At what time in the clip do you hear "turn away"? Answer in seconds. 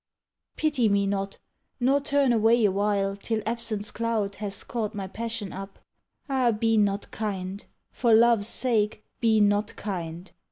2.01-2.65